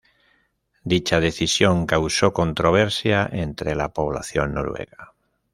Dicha 0.83 1.19
decisión 1.19 1.85
causó 1.85 2.33
controversia 2.33 3.29
entre 3.31 3.75
la 3.75 3.93
población 3.93 4.55
noruega. 4.55 5.13